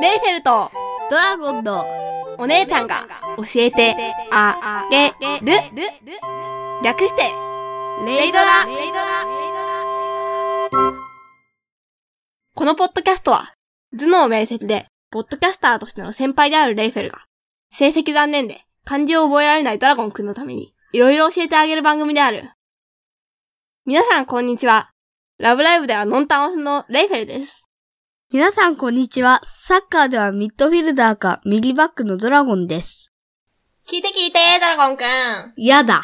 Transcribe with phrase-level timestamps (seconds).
[0.00, 0.72] レイフェルト、
[1.10, 1.84] ドラゴンの
[2.38, 3.94] お姉ちゃんが教えて
[4.32, 5.14] あげる。
[6.82, 7.22] 略して、
[8.04, 8.64] レイドラ。
[12.54, 13.52] このポッドキャストは、
[13.96, 17.20] 頭脳明晰で、ポッドキャスターとしての先輩であるレイフェルが、
[17.70, 22.50] 成績残念で漢字を覚えられないドラゴンくんのために、いろいろ教えてあげる番組である。
[23.86, 24.90] 皆さんこんにちは。
[25.38, 27.69] ラブライブではノンタンオスのレイフェルです。
[28.32, 29.40] 皆さんこんにちは。
[29.44, 33.12] サッカーではミッドフィルダーか右バックのドラゴンです。
[33.88, 35.04] 聞いて聞いて、ドラゴンくん。
[35.56, 36.00] やだ。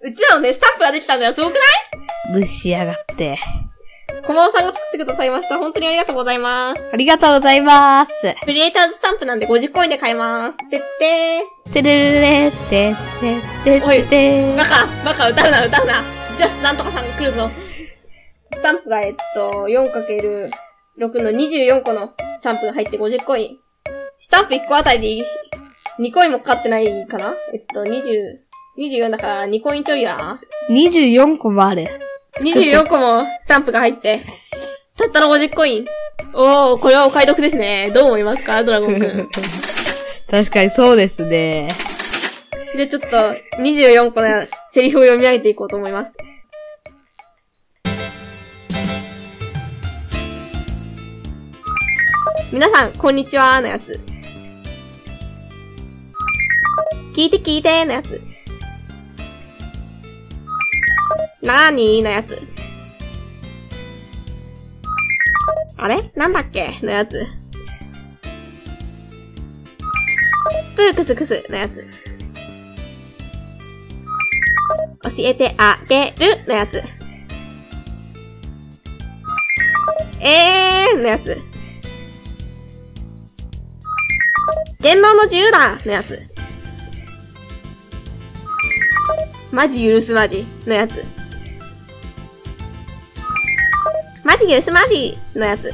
[0.00, 1.32] うちらのね、スタンプができたんだよ。
[1.32, 1.58] すごくな
[2.36, 2.40] い？
[2.40, 3.38] ぶしやがって。
[4.26, 5.56] 小室さんが作ってくださいました。
[5.56, 6.90] 本当にありがとうございます。
[6.92, 8.12] ありがとうございます。
[8.44, 10.58] クリエイターズスタンプなんで50コインで買えます。
[10.68, 14.56] てっててれれれてってってってー。
[14.56, 16.02] バカバカ歌うな、歌うな。
[16.36, 17.48] ジャスなんとかさんが来るぞ。
[18.58, 20.50] スタンプが、えっと、4×6
[20.98, 23.58] の24個のスタンプが入って50コイン。
[24.18, 25.22] スタンプ1個あたり
[26.00, 27.36] 2コインもかかってないかな？
[27.54, 28.38] えっと、20、
[28.76, 30.40] 24だから2コインちょいや。
[30.70, 31.86] 24個もある。
[32.40, 34.18] 24個もスタンプが入って、
[34.96, 35.86] たったの50コイン。
[36.34, 37.92] おー、これはお買い得ですね。
[37.94, 38.64] どう思いますか？
[38.64, 39.28] ドラゴンくん。
[40.28, 41.68] 確かにそうですね。
[42.74, 43.06] じゃあちょっと、
[43.62, 46.12] 24個のセリフを読み上げていこうと思います。
[52.50, 54.00] 皆さん、こんにちはのやつ。
[57.14, 58.22] 聞いて聞いてのやつ。
[61.42, 62.40] なーにーのやつ。
[65.76, 66.10] あれ？
[66.16, 66.70] なんだっけ？
[66.82, 67.22] のやつ。
[70.74, 71.84] プークスクスのやつ。
[75.02, 76.82] 教えてあげるのやつ。
[80.22, 81.36] えーのやつ。
[84.80, 86.22] 言論の自由だのやつ。
[89.50, 91.04] マジ許すマジのやつ。
[94.24, 95.72] マジ許すマジのやつ。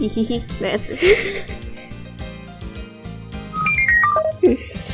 [0.00, 0.96] いひひのやつ。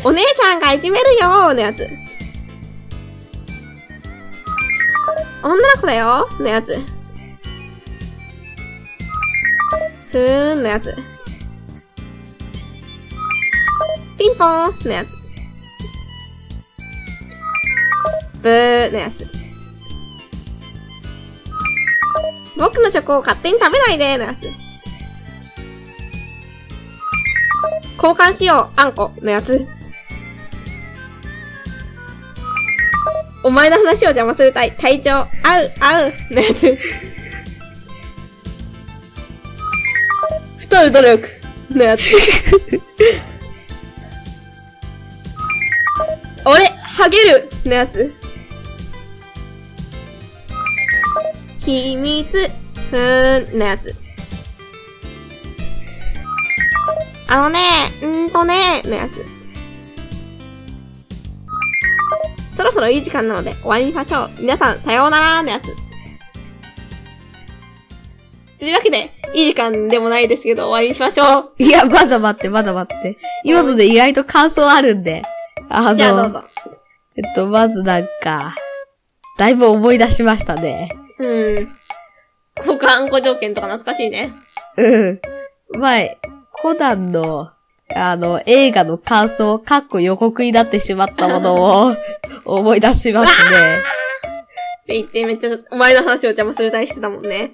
[0.04, 1.88] お姉ちゃんがいじめるよーのやつ。
[5.42, 6.93] 女の子だよーのやつ。
[10.14, 10.94] ふーんのやつ。
[14.16, 15.08] ピンポーンのやつ。
[18.40, 19.26] ブーのやつ。
[22.56, 24.44] 僕のチョコを勝手に食べないでのやつ。
[28.00, 29.66] 交換しよう、あんこのやつ。
[33.42, 35.28] お前の話を邪魔するたい、体調、合う、
[35.80, 36.78] 合う、のやつ。
[40.74, 41.28] 太る努力、
[41.70, 42.00] のやつ。
[46.44, 48.12] 俺、ハゲる、のやつ。
[51.60, 52.28] 秘密、
[52.90, 53.94] ふーん、のやつ。
[57.28, 57.60] あのね、
[58.00, 59.24] んーとね、のやつ。
[62.56, 64.30] そろそろいい時間なので終わりにしましょう。
[64.40, 65.68] 皆さん、さようならのやつ。
[68.58, 71.52] というわけで、いい時間でもないですけど、終わりにしましょう。
[71.58, 73.18] いや、まだ待って、まだ待って。
[73.42, 75.22] 今ので意外と感想あるんで。
[75.68, 76.44] あの、じゃあどうぞ。
[77.16, 78.54] えっと、まずなんか、
[79.36, 80.88] だいぶ思い出しましたね。
[81.18, 81.68] うん。
[82.56, 84.32] 交換語条件とか懐かしいね。
[84.76, 85.20] うん。
[85.80, 86.18] 前、
[86.52, 87.50] コナンの、
[87.92, 91.96] あの、映画の感想、かっこ予告になってしまったものを
[92.44, 93.78] 思い出しますね。
[94.84, 97.52] って言ってめっちゃ、お前の話を邪魔するたりしてたもんね。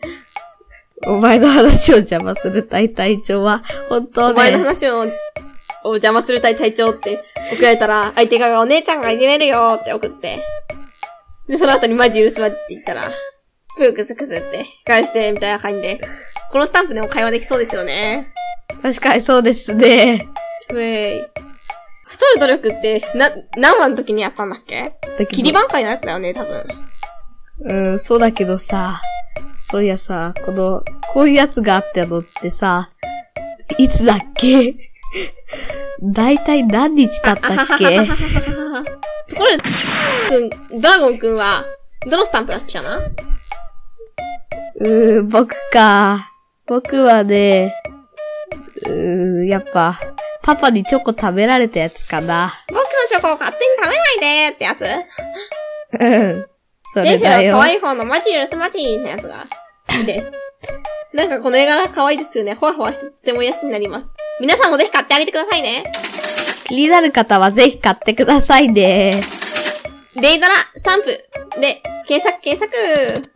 [1.06, 5.00] お前の話を邪魔する大隊長は、本当お前のね、話を、
[5.84, 7.22] を邪魔するたい隊長って
[7.53, 10.38] 送られたら、相手側がお姉ちゃんがいじめるよって送って。
[11.49, 13.11] で、その後にマジ許すまじって言ったら、
[13.76, 16.00] プークスクスって返して、みたいな感じで。
[16.52, 18.26] このスタンプでも会話できそうですよね。
[18.82, 20.26] 確かにそうですね。
[20.70, 21.26] ウェイ。
[22.06, 24.93] 太る努力って、な、何話の時にやったんだっけ？
[25.26, 26.64] 切り番会のやつだよね、多分。
[27.62, 29.00] うん、そうだけどさ、
[29.59, 32.91] そういやさ、この、こういうやつがあったのってさ、
[33.79, 34.77] いつだっけ？
[36.03, 38.06] だいたい何日経ったっけ？
[38.06, 38.15] と
[39.37, 39.62] ころで、
[40.29, 40.41] く
[40.77, 41.65] ん、ドラゴンくんは、
[42.09, 42.97] どのスタンプが好きかな？
[42.99, 46.19] うーん、僕か。
[46.67, 47.75] 僕はね、
[48.87, 49.94] うーん、やっぱ、
[50.43, 52.49] パパにチョコ食べられたやつかな。
[52.69, 54.81] 僕のチョコを勝手に食べないでーってやつ？
[56.00, 56.06] う
[56.38, 56.39] ん。
[56.94, 57.52] それだよ。
[57.52, 59.46] の可愛い方のマジ許すマジのやつが
[59.98, 60.31] いいです。
[61.14, 62.54] なんかこの絵柄可愛いですよね。
[62.54, 64.06] ほわほわしてとても癒しになります。
[64.40, 65.84] 皆さんもぜひ買ってあげてくださいね。
[66.64, 69.20] 気になる方はぜひ買ってくださいね。
[70.16, 71.06] レイドラスタンプ
[71.60, 73.31] で検索検索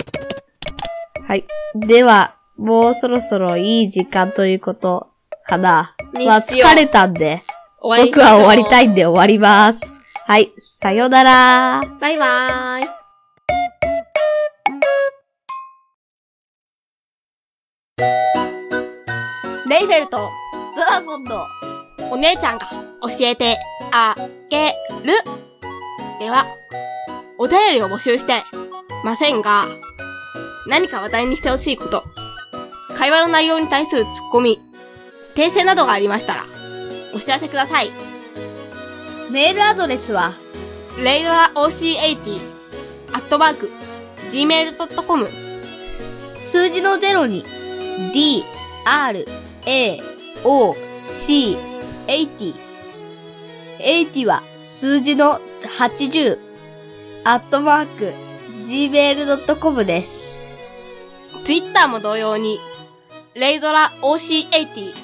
[1.27, 1.45] はい。
[1.75, 5.09] では、もうそろそろいい時間ということ
[5.47, 5.95] かな。
[6.13, 7.43] まあ、疲れたんで、
[7.81, 8.87] 僕は終わりたい。
[8.87, 9.81] いんで終わります。
[10.27, 10.53] はい。
[10.59, 11.83] さよなら。
[12.01, 13.04] バイバーイ。
[19.75, 20.31] レイフェルと
[20.77, 21.47] ドラゴンの
[22.11, 22.69] お姉ちゃんが
[23.01, 23.59] 教えて
[23.93, 24.15] あ
[24.49, 24.69] げ
[25.03, 25.15] る。
[26.21, 26.47] では、
[27.39, 28.35] お便りを募集して
[29.03, 29.67] ませんが、
[30.69, 32.05] 何か話題にしてほしいこと、
[32.97, 34.61] 会話の内容に対するツッコミ、
[35.35, 36.45] 訂正などがありましたら、
[37.15, 37.91] お知らせください。
[39.31, 40.33] メールアドレスは、
[41.03, 42.41] レイドラ OC80、
[43.13, 43.73] アットマーク、
[44.31, 45.29] gmail.com、
[46.21, 47.45] 数字の0に、
[48.13, 48.45] d,
[48.85, 49.27] r,
[49.67, 50.01] a,
[50.45, 51.57] o, c,
[52.07, 52.55] 80。
[53.79, 55.41] 80は数字の
[55.79, 56.39] 80、
[57.25, 58.13] アットマーク、
[58.65, 60.47] gmail.com です。
[61.45, 62.59] ツイッターも同様に、
[63.35, 64.95] レイドラ OC80、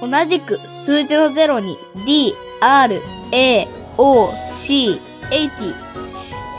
[0.00, 3.00] 同じく数字の0に D, R,
[3.32, 5.92] A, O, C, 80。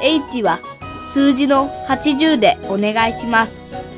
[0.04, 0.60] 80は
[0.98, 3.93] 数字の80でお願いします。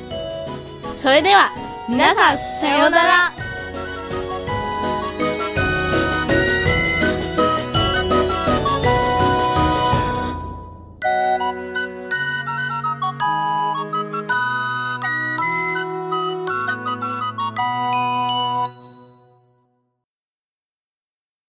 [0.97, 1.51] それでは、
[1.89, 3.34] 皆さん、さようなら。